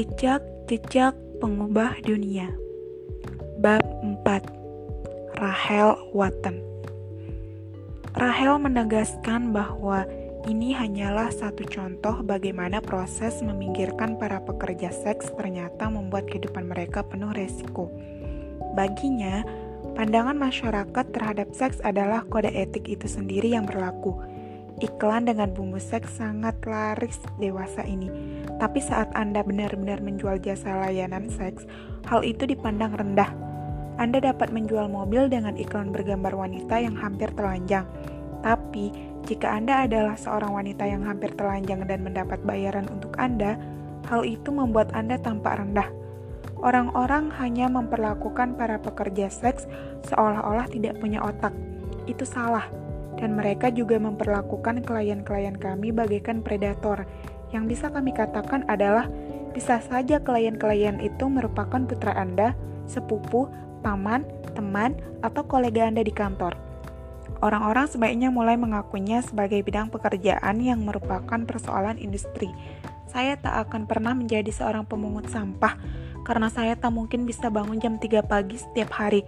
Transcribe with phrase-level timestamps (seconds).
[0.00, 1.12] Jejak-jejak
[1.44, 2.48] pengubah dunia.
[3.60, 4.24] Bab 4
[5.36, 6.56] Rahel Watton
[8.16, 10.08] Rahel menegaskan bahwa
[10.48, 17.36] ini hanyalah satu contoh bagaimana proses meminggirkan para pekerja seks ternyata membuat kehidupan mereka penuh
[17.36, 17.92] resiko.
[18.72, 19.44] Baginya,
[20.00, 24.16] pandangan masyarakat terhadap seks adalah kode etik itu sendiri yang berlaku
[24.80, 28.08] Iklan dengan bumbu seks sangat laris dewasa ini.
[28.56, 31.68] Tapi saat Anda benar-benar menjual jasa layanan seks,
[32.08, 33.28] hal itu dipandang rendah.
[34.00, 37.84] Anda dapat menjual mobil dengan iklan bergambar wanita yang hampir telanjang.
[38.40, 38.88] Tapi,
[39.28, 43.60] jika Anda adalah seorang wanita yang hampir telanjang dan mendapat bayaran untuk Anda,
[44.08, 45.92] hal itu membuat Anda tampak rendah.
[46.56, 49.68] Orang-orang hanya memperlakukan para pekerja seks
[50.08, 51.52] seolah-olah tidak punya otak.
[52.08, 57.08] Itu salah dan mereka juga memperlakukan klien-klien kami bagaikan predator.
[57.50, 59.10] Yang bisa kami katakan adalah
[59.50, 62.54] bisa saja klien-klien itu merupakan putra Anda,
[62.86, 63.50] sepupu,
[63.82, 64.22] paman,
[64.54, 64.94] teman,
[65.26, 66.54] atau kolega Anda di kantor.
[67.40, 72.52] Orang-orang sebaiknya mulai mengakuinya sebagai bidang pekerjaan yang merupakan persoalan industri.
[73.08, 75.74] Saya tak akan pernah menjadi seorang pemungut sampah
[76.22, 79.24] karena saya tak mungkin bisa bangun jam 3 pagi setiap hari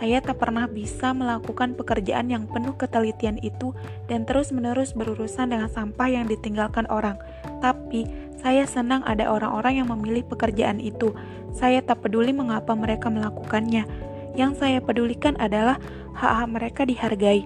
[0.00, 3.76] saya tak pernah bisa melakukan pekerjaan yang penuh ketelitian itu
[4.08, 7.20] dan terus-menerus berurusan dengan sampah yang ditinggalkan orang.
[7.60, 8.08] Tapi,
[8.40, 11.12] saya senang ada orang-orang yang memilih pekerjaan itu.
[11.52, 13.84] Saya tak peduli mengapa mereka melakukannya.
[14.32, 15.76] Yang saya pedulikan adalah
[16.16, 17.44] hak-hak mereka dihargai.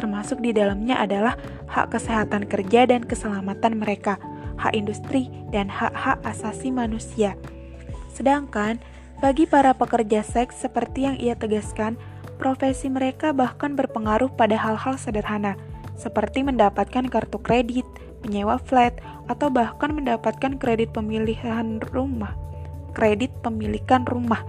[0.00, 1.36] Termasuk di dalamnya adalah
[1.68, 4.16] hak kesehatan kerja dan keselamatan mereka,
[4.56, 7.36] hak industri, dan hak-hak asasi manusia.
[8.08, 8.80] Sedangkan
[9.20, 12.00] bagi para pekerja seks, seperti yang ia tegaskan,
[12.40, 15.60] profesi mereka bahkan berpengaruh pada hal-hal sederhana,
[15.92, 17.84] seperti mendapatkan kartu kredit,
[18.24, 18.96] menyewa flat,
[19.28, 22.32] atau bahkan mendapatkan kredit pemilihan rumah.
[22.96, 24.40] Kredit pemilikan rumah.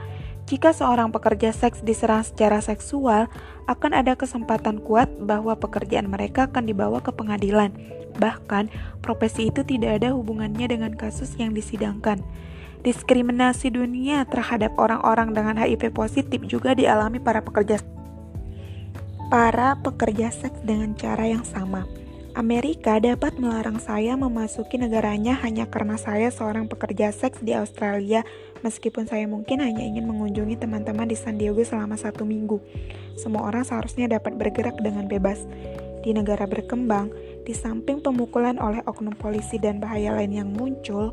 [0.48, 3.28] Jika seorang pekerja seks diserang secara seksual,
[3.68, 7.76] akan ada kesempatan kuat bahwa pekerjaan mereka akan dibawa ke pengadilan.
[8.20, 8.72] Bahkan,
[9.04, 12.24] profesi itu tidak ada hubungannya dengan kasus yang disidangkan.
[12.82, 17.78] Diskriminasi dunia terhadap orang-orang dengan HIV positif juga dialami para pekerja
[19.32, 21.88] para pekerja seks dengan cara yang sama.
[22.36, 28.24] Amerika dapat melarang saya memasuki negaranya hanya karena saya seorang pekerja seks di Australia,
[28.64, 32.60] meskipun saya mungkin hanya ingin mengunjungi teman-teman di San Diego selama satu minggu.
[33.16, 35.44] Semua orang seharusnya dapat bergerak dengan bebas.
[36.04, 37.12] Di negara berkembang,
[37.44, 41.12] di samping pemukulan oleh oknum polisi dan bahaya lain yang muncul,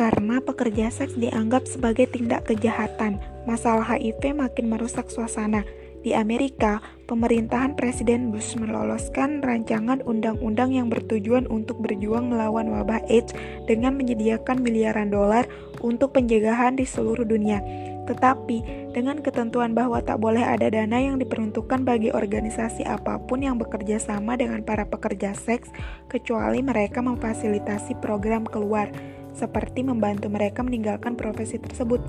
[0.00, 3.20] karena pekerja seks dianggap sebagai tindak kejahatan.
[3.44, 5.60] Masalah HIV makin merusak suasana.
[6.00, 13.36] Di Amerika, pemerintahan Presiden Bush meloloskan rancangan undang-undang yang bertujuan untuk berjuang melawan wabah AIDS
[13.68, 15.44] dengan menyediakan miliaran dolar
[15.84, 17.60] untuk pencegahan di seluruh dunia.
[18.08, 23.60] Tetapi, dengan ketentuan bahwa tak boleh ada dana yang diperuntukkan bagi organisasi apa pun yang
[23.60, 25.68] bekerja sama dengan para pekerja seks,
[26.08, 28.88] kecuali mereka memfasilitasi program keluar
[29.34, 32.00] seperti membantu mereka meninggalkan profesi tersebut.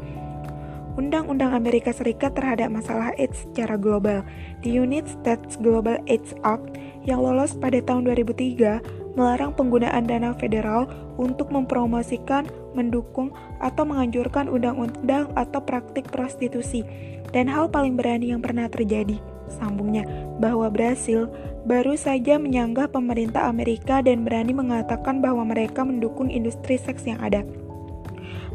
[1.00, 4.28] Undang-Undang Amerika Serikat terhadap masalah AIDS secara global,
[4.60, 6.76] di United States Global AIDS Act
[7.08, 10.88] yang lolos pada tahun 2003 melarang penggunaan dana federal
[11.20, 16.84] untuk mempromosikan, mendukung, atau menganjurkan undang-undang atau praktik prostitusi.
[17.32, 19.16] Dan hal paling berani yang pernah terjadi,
[19.60, 20.08] sambungnya,
[20.40, 21.28] bahwa Brasil
[21.68, 27.46] baru saja menyanggah pemerintah Amerika dan berani mengatakan bahwa mereka mendukung industri seks yang ada.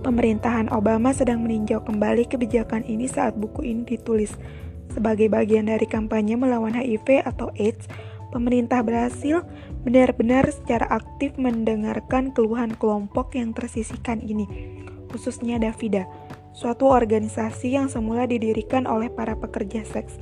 [0.03, 4.35] Pemerintahan Obama sedang meninjau kembali kebijakan ini saat buku ini ditulis.
[4.93, 7.91] Sebagai bagian dari kampanye melawan HIV atau AIDS,
[8.31, 9.43] pemerintah Brasil
[9.83, 14.47] benar-benar secara aktif mendengarkan keluhan kelompok yang tersisihkan ini,
[15.11, 16.07] khususnya Davida,
[16.57, 20.19] suatu organisasi yang semula didirikan oleh para pekerja seks.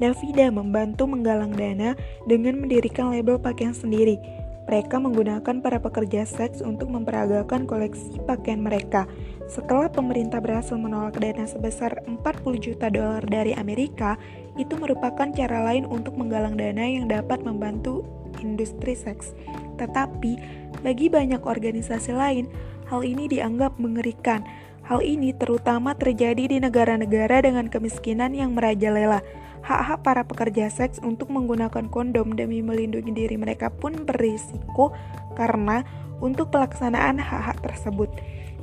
[0.00, 1.92] Davida membantu menggalang dana
[2.24, 4.16] dengan mendirikan label pakaian sendiri.
[4.64, 9.04] Mereka menggunakan para pekerja seks untuk memperagakan koleksi pakaian mereka.
[9.44, 12.16] Setelah pemerintah berhasil menolak dana sebesar 40
[12.56, 14.16] juta dolar dari Amerika,
[14.56, 18.06] itu merupakan cara lain untuk menggalang dana yang dapat membantu
[18.40, 19.36] industri seks.
[19.76, 20.38] Tetapi,
[20.80, 22.48] bagi banyak organisasi lain,
[22.88, 24.46] hal ini dianggap mengerikan.
[24.86, 29.22] Hal ini terutama terjadi di negara-negara dengan kemiskinan yang merajalela
[29.60, 34.92] hak-hak para pekerja seks untuk menggunakan kondom demi melindungi diri mereka pun berisiko
[35.36, 35.84] karena
[36.20, 38.08] untuk pelaksanaan hak-hak tersebut.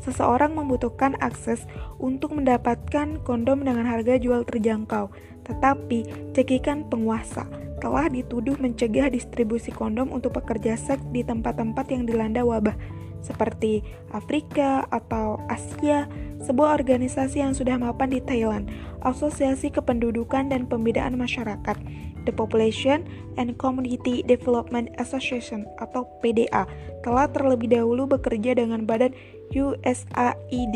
[0.02, 1.66] Seseorang membutuhkan akses
[1.98, 5.10] untuk mendapatkan kondom dengan harga jual terjangkau,
[5.44, 12.42] tetapi cekikan penguasa telah dituduh mencegah distribusi kondom untuk pekerja seks di tempat-tempat yang dilanda
[12.42, 12.74] wabah.
[13.22, 13.84] Seperti
[14.14, 16.06] Afrika atau Asia,
[16.42, 18.70] sebuah organisasi yang sudah mapan di Thailand,
[19.04, 21.78] Asosiasi Kependudukan dan Pembedaan Masyarakat,
[22.24, 23.08] The Population
[23.40, 26.68] and Community Development Association atau PDA,
[27.02, 29.16] telah terlebih dahulu bekerja dengan badan
[29.54, 30.76] USAID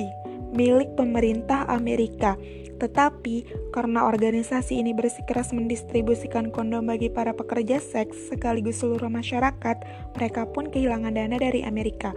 [0.52, 2.36] milik pemerintah Amerika
[2.82, 9.78] tetapi, karena organisasi ini bersikeras mendistribusikan kondom bagi para pekerja seks sekaligus seluruh masyarakat,
[10.18, 12.10] mereka pun kehilangan dana dari Amerika.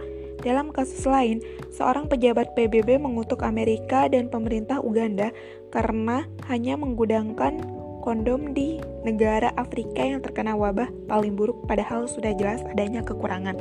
[0.45, 1.41] Dalam kasus lain,
[1.73, 5.33] seorang pejabat PBB mengutuk Amerika dan pemerintah Uganda
[5.73, 7.65] karena hanya menggudangkan
[8.05, 13.57] kondom di negara Afrika yang terkena wabah paling buruk padahal sudah jelas adanya kekurangan.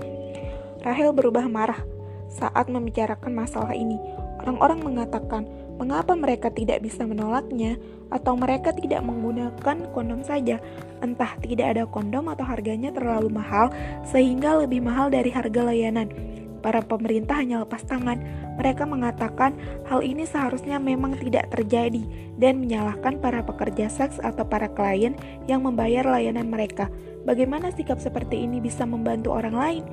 [0.85, 1.81] Rahel berubah marah
[2.29, 3.97] saat membicarakan masalah ini.
[4.45, 7.75] Orang-orang mengatakan, Mengapa mereka tidak bisa menolaknya
[8.07, 10.63] atau mereka tidak menggunakan kondom saja?
[11.03, 13.75] Entah tidak ada kondom atau harganya terlalu mahal
[14.07, 16.07] sehingga lebih mahal dari harga layanan.
[16.65, 18.25] Para pemerintah hanya lepas tangan.
[18.57, 19.53] Mereka mengatakan
[19.85, 22.01] hal ini seharusnya memang tidak terjadi
[22.41, 25.13] dan menyalahkan para pekerja seks atau para klien
[25.45, 26.89] yang membayar layanan mereka.
[27.29, 29.85] Bagaimana sikap seperti ini bisa membantu orang lain?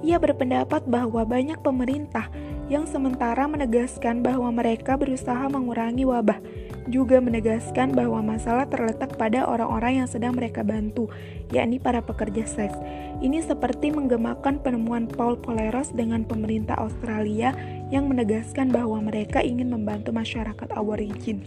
[0.00, 2.32] Ia berpendapat bahwa banyak pemerintah
[2.72, 6.40] yang sementara menegaskan bahwa mereka berusaha mengurangi wabah,
[6.86, 11.10] juga menegaskan bahwa masalah terletak pada orang-orang yang sedang mereka bantu,
[11.50, 12.78] yakni para pekerja seks.
[13.22, 17.54] Ini seperti menggemakan penemuan Paul Poleros dengan pemerintah Australia
[17.90, 21.42] yang menegaskan bahwa mereka ingin membantu masyarakat aborigin.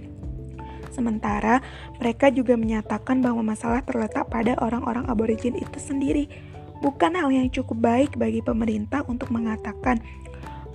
[0.89, 1.63] Sementara
[2.01, 6.27] mereka juga menyatakan bahwa masalah terletak pada orang-orang aborigin itu sendiri.
[6.80, 10.00] Bukan hal yang cukup baik bagi pemerintah untuk mengatakan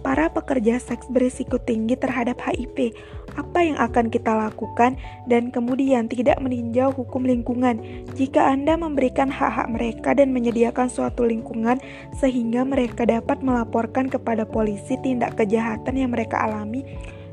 [0.05, 2.93] para pekerja seks berisiko tinggi terhadap HIV.
[3.35, 7.81] Apa yang akan kita lakukan dan kemudian tidak meninjau hukum lingkungan
[8.15, 11.81] jika Anda memberikan hak-hak mereka dan menyediakan suatu lingkungan
[12.21, 16.85] sehingga mereka dapat melaporkan kepada polisi tindak kejahatan yang mereka alami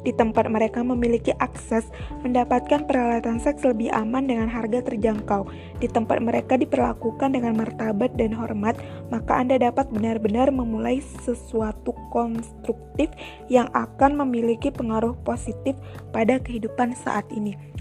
[0.01, 1.87] di tempat mereka memiliki akses
[2.25, 5.45] mendapatkan peralatan seks lebih aman dengan harga terjangkau.
[5.77, 8.77] Di tempat mereka diperlakukan dengan martabat dan hormat,
[9.13, 13.13] maka Anda dapat benar-benar memulai sesuatu konstruktif
[13.49, 15.77] yang akan memiliki pengaruh positif
[16.09, 17.71] pada kehidupan saat ini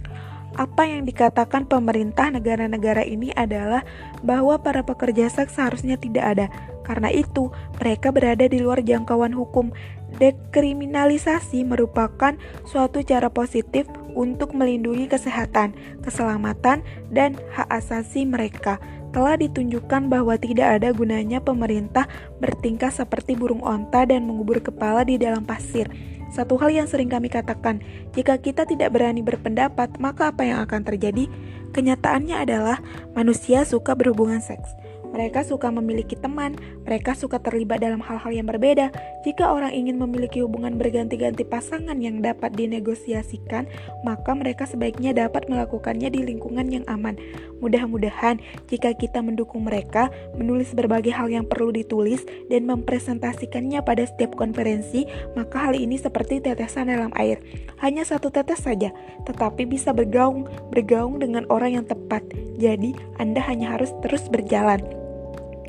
[0.59, 3.87] apa yang dikatakan pemerintah negara-negara ini adalah
[4.27, 6.47] bahwa para pekerja seks seharusnya tidak ada.
[6.83, 9.71] Karena itu, mereka berada di luar jangkauan hukum
[10.19, 12.35] Dekriminalisasi merupakan
[12.67, 15.73] suatu cara positif untuk melindungi kesehatan,
[16.03, 16.83] keselamatan,
[17.15, 18.83] dan hak asasi mereka.
[19.11, 22.07] Telah ditunjukkan bahwa tidak ada gunanya pemerintah
[22.39, 25.91] bertingkah seperti burung onta dan mengubur kepala di dalam pasir.
[26.31, 27.83] Satu hal yang sering kami katakan,
[28.15, 31.27] jika kita tidak berani berpendapat, maka apa yang akan terjadi?
[31.75, 32.79] Kenyataannya adalah
[33.19, 34.80] manusia suka berhubungan seks.
[35.11, 36.55] Mereka suka memiliki teman,
[36.87, 38.95] mereka suka terlibat dalam hal-hal yang berbeda.
[39.27, 43.67] Jika orang ingin memiliki hubungan berganti-ganti pasangan yang dapat dinegosiasikan,
[44.07, 47.19] maka mereka sebaiknya dapat melakukannya di lingkungan yang aman.
[47.59, 48.39] Mudah-mudahan,
[48.71, 50.09] jika kita mendukung mereka,
[50.39, 55.05] menulis berbagai hal yang perlu ditulis, dan mempresentasikannya pada setiap konferensi,
[55.35, 57.43] maka hal ini seperti tetesan dalam air.
[57.83, 58.95] Hanya satu tetes saja,
[59.27, 62.23] tetapi bisa bergaung, bergaung dengan orang yang tepat.
[62.57, 65.00] Jadi, Anda hanya harus terus berjalan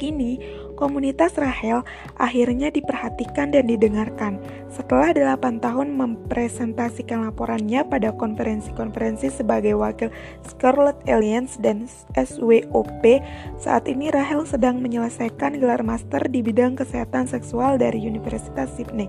[0.02, 0.42] kini,
[0.74, 1.86] komunitas Rahel
[2.18, 4.42] akhirnya diperhatikan dan didengarkan.
[4.74, 10.10] Setelah 8 tahun mempresentasikan laporannya pada konferensi-konferensi sebagai wakil
[10.42, 11.86] Scarlet Alliance dan
[12.18, 13.22] SWOP,
[13.62, 19.06] saat ini Rahel sedang menyelesaikan gelar master di bidang kesehatan seksual dari Universitas Sydney.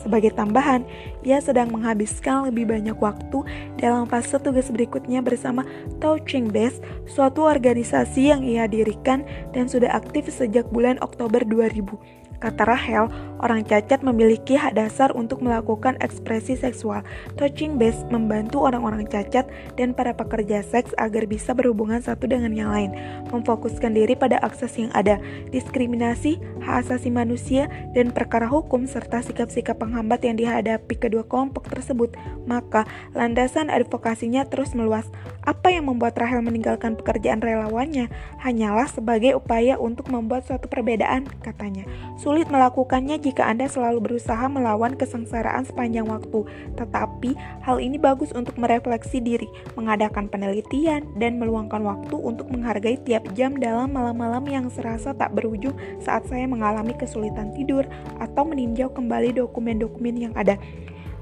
[0.00, 0.82] Sebagai tambahan,
[1.22, 3.44] ia sedang menghabiskan lebih banyak waktu
[3.78, 5.62] dalam fase tugas berikutnya bersama
[6.02, 9.22] Touching Base, suatu organisasi yang ia dirikan
[9.52, 12.21] dan sudah aktif sejak bulan Oktober 2000.
[12.42, 13.06] Kata Rahel,
[13.38, 17.06] orang cacat memiliki hak dasar untuk melakukan ekspresi seksual.
[17.38, 19.46] Touching Base membantu orang-orang cacat
[19.78, 22.98] dan para pekerja seks agar bisa berhubungan satu dengan yang lain,
[23.30, 25.22] memfokuskan diri pada akses yang ada,
[25.54, 32.18] diskriminasi, hak asasi manusia, dan perkara hukum serta sikap-sikap penghambat yang dihadapi kedua kelompok tersebut.
[32.50, 35.06] Maka, landasan advokasinya terus meluas.
[35.46, 38.10] Apa yang membuat Rahel meninggalkan pekerjaan relawannya
[38.42, 41.86] hanyalah sebagai upaya untuk membuat suatu perbedaan, katanya.
[42.32, 46.48] Sulit melakukannya jika Anda selalu berusaha melawan kesengsaraan sepanjang waktu,
[46.80, 49.44] tetapi hal ini bagus untuk merefleksi diri,
[49.76, 55.76] mengadakan penelitian, dan meluangkan waktu untuk menghargai tiap jam dalam malam-malam yang serasa tak berujung
[56.00, 57.84] saat saya mengalami kesulitan tidur
[58.16, 60.56] atau meninjau kembali dokumen-dokumen yang ada.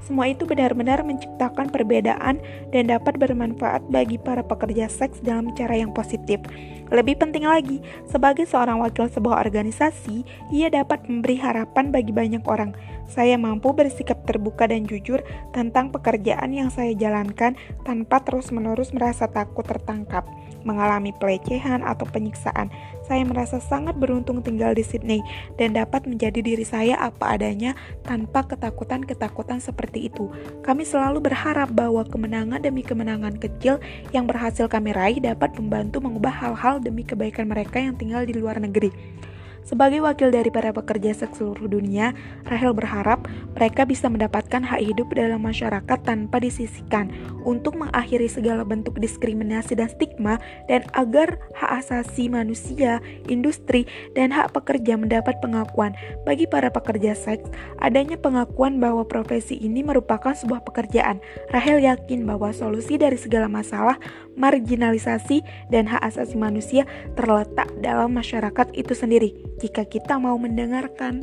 [0.01, 2.41] Semua itu benar-benar menciptakan perbedaan
[2.73, 6.41] dan dapat bermanfaat bagi para pekerja seks dalam cara yang positif.
[6.91, 12.75] Lebih penting lagi, sebagai seorang wakil sebuah organisasi, ia dapat memberi harapan bagi banyak orang.
[13.07, 15.23] Saya mampu bersikap terbuka dan jujur
[15.55, 17.55] tentang pekerjaan yang saya jalankan
[17.87, 20.27] tanpa terus-menerus merasa takut tertangkap,
[20.67, 22.67] mengalami pelecehan atau penyiksaan.
[23.11, 25.19] Saya merasa sangat beruntung tinggal di Sydney
[25.59, 27.75] dan dapat menjadi diri saya apa adanya
[28.07, 30.31] tanpa ketakutan-ketakutan seperti itu.
[30.63, 33.83] Kami selalu berharap bahwa kemenangan demi kemenangan kecil
[34.15, 38.63] yang berhasil kami raih dapat membantu mengubah hal-hal demi kebaikan mereka yang tinggal di luar
[38.63, 38.95] negeri.
[39.61, 42.17] Sebagai wakil dari para pekerja seks seluruh dunia,
[42.49, 47.13] Rahel berharap mereka bisa mendapatkan hak hidup dalam masyarakat tanpa disisihkan
[47.45, 52.97] untuk mengakhiri segala bentuk diskriminasi dan stigma dan agar hak asasi manusia,
[53.29, 53.85] industri,
[54.17, 55.93] dan hak pekerja mendapat pengakuan.
[56.25, 57.45] Bagi para pekerja seks,
[57.77, 61.21] adanya pengakuan bahwa profesi ini merupakan sebuah pekerjaan.
[61.53, 64.01] Rahel yakin bahwa solusi dari segala masalah,
[64.33, 71.21] marginalisasi, dan hak asasi manusia terletak dalam masyarakat itu sendiri jika kita mau mendengarkan.